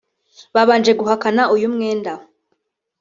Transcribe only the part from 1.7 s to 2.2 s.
mwenda